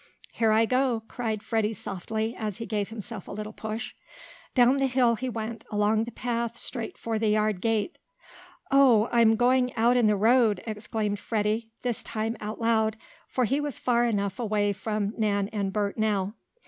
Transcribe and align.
"Here 0.31 0.51
I 0.51 0.65
go!" 0.65 1.03
cried 1.07 1.43
Freddie 1.43 1.75
softly, 1.75 2.35
as 2.35 2.57
he 2.57 2.65
gave 2.65 2.89
himself 2.89 3.27
a 3.27 3.31
little 3.31 3.53
push. 3.53 3.93
Down 4.55 4.77
the 4.77 4.87
hill 4.87 5.13
he 5.15 5.29
went, 5.29 5.63
along 5.69 6.05
the 6.05 6.11
path, 6.11 6.57
straight 6.57 6.97
for 6.97 7.19
the 7.19 7.27
yard 7.29 7.61
gate. 7.61 7.99
"Oh! 8.71 9.09
I'm 9.11 9.35
going 9.35 9.75
out 9.75 9.97
in 9.97 10.07
the 10.07 10.15
road!" 10.15 10.63
exclaimed 10.65 11.19
Freddie, 11.19 11.69
this 11.83 12.03
time 12.03 12.35
out 12.39 12.59
loud, 12.59 12.97
for 13.27 13.45
he 13.45 13.61
was 13.61 13.77
far 13.77 14.03
enough 14.05 14.39
away 14.39 14.73
from 14.73 15.13
Nan 15.19 15.49
and 15.49 15.71
Bert 15.71 15.99
now. 15.99 16.33